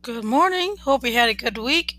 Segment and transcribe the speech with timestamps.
[0.00, 0.76] Good morning.
[0.76, 1.98] Hope you had a good week.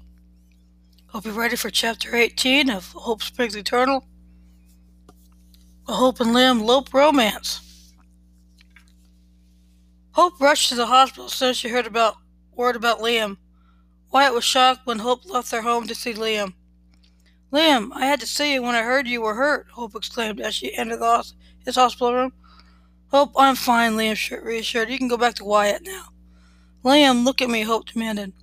[1.08, 4.06] Hope you're ready for chapter 18 of Hope Springs Eternal.
[5.86, 7.94] A Hope and Liam Lope Romance.
[10.12, 12.16] Hope rushed to the hospital as soon as she heard about
[12.56, 13.36] word about Liam.
[14.14, 16.54] Wyatt was shocked when Hope left their home to see Liam.
[17.52, 20.56] Liam, I had to see you when I heard you were hurt, Hope exclaimed as
[20.56, 21.02] she entered
[21.66, 22.34] his hospital room.
[23.12, 24.90] Hope, I'm fine, Liam reassured.
[24.90, 26.06] You can go back to Wyatt now.
[26.84, 28.34] Liam, look at me, Hope demanded.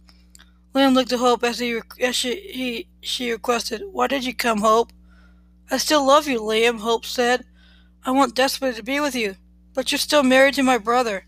[0.74, 3.82] Liam looked at Hope as he as she he she requested.
[3.92, 4.92] Why did you come, Hope?
[5.70, 7.44] I still love you, Liam, Hope said.
[8.04, 9.36] I want desperately to be with you.
[9.72, 11.26] But you're still married to my brother.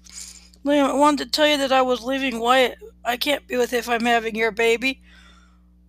[0.64, 2.78] Liam, I wanted to tell you that I was leaving Wyatt.
[3.04, 5.00] I can't be with if I'm having your baby.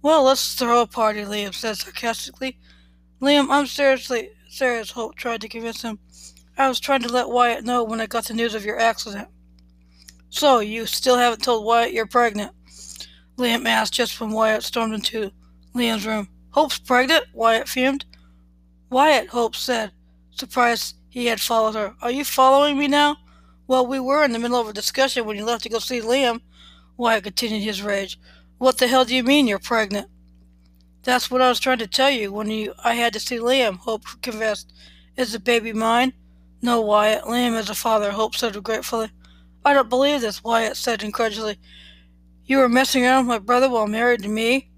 [0.01, 2.57] Well, let's throw a party, Liam said sarcastically.
[3.21, 5.99] Liam, I'm seriously serious, Hope tried to convince him.
[6.57, 9.27] I was trying to let Wyatt know when I got the news of your accident.
[10.29, 12.51] So, you still haven't told Wyatt you're pregnant?
[13.37, 15.31] Liam asked just when Wyatt stormed into
[15.73, 16.27] Liam's room.
[16.51, 17.25] Hope's pregnant?
[17.33, 18.05] Wyatt fumed.
[18.89, 19.91] Wyatt, Hope said,
[20.31, 21.95] surprised he had followed her.
[22.01, 23.17] Are you following me now?
[23.67, 26.01] Well, we were in the middle of a discussion when you left to go see
[26.01, 26.41] Liam.
[26.97, 28.19] Wyatt continued his rage.
[28.57, 30.07] What the hell do you mean you're pregnant?
[31.03, 33.77] That's what I was trying to tell you when you I had to see Liam,
[33.77, 34.73] Hope confessed.
[35.15, 36.13] Is the baby mine?
[36.61, 37.23] No, Wyatt.
[37.23, 39.11] Liam is a father, Hope said regretfully.
[39.65, 41.59] I don't believe this, Wyatt said incredulously.
[42.45, 44.71] You were messing around with my brother while married to me?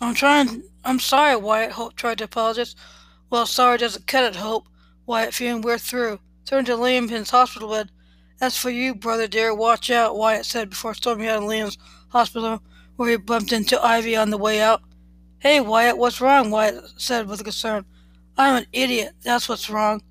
[0.00, 0.62] I'm trying.
[0.84, 1.72] I'm sorry, Wyatt.
[1.72, 2.76] Hope tried to apologize.
[3.30, 4.68] Well, sorry doesn't cut it, Hope.
[5.06, 5.64] Wyatt fumed.
[5.64, 6.20] We're through.
[6.44, 7.90] Turned to Liam in his hospital bed.
[8.40, 11.78] As for you, brother dear, watch out, Wyatt said before storming out of Liam's
[12.10, 12.62] hospital,
[12.96, 14.82] where he bumped into Ivy on the way out.
[15.38, 16.50] Hey, Wyatt, what's wrong?
[16.50, 17.86] Wyatt said with concern.
[18.36, 19.12] I'm an idiot.
[19.22, 20.02] That's what's wrong.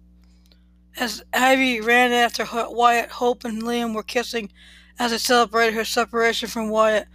[0.98, 4.52] As Ivy ran after Wyatt, Hope and Liam were kissing
[4.98, 7.08] as they celebrated her separation from Wyatt,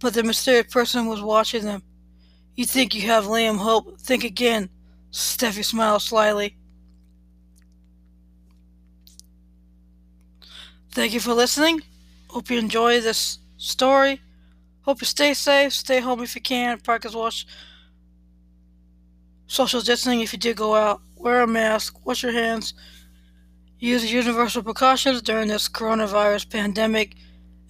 [0.00, 1.82] but the mysterious person was watching them.
[2.54, 4.00] You think you have Liam Hope?
[4.00, 4.70] Think again.
[5.12, 6.56] Steffy smiled slyly.
[10.90, 11.82] Thank you for listening.
[12.28, 14.22] Hope you enjoy this story.
[14.82, 15.74] Hope you stay safe.
[15.74, 16.80] Stay home if you can.
[16.80, 17.46] Practice wash
[19.46, 22.74] social distancing if you do go out, wear a mask, wash your hands,
[23.78, 27.14] use universal precautions during this coronavirus pandemic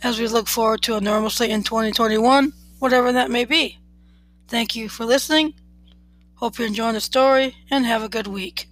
[0.02, 3.78] as we look forward to a normalcy in 2021, whatever that may be.
[4.48, 5.54] Thank you for listening.
[6.34, 8.68] Hope you're enjoying the story and have a good week.